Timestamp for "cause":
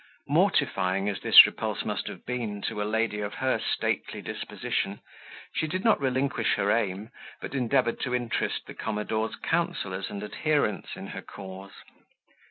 11.21-11.73